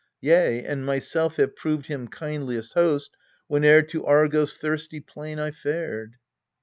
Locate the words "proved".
1.55-1.85